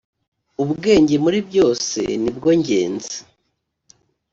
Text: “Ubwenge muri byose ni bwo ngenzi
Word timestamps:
“Ubwenge 0.63 1.15
muri 1.23 1.39
byose 1.49 1.99
ni 2.21 2.31
bwo 2.35 2.49
ngenzi 2.59 3.17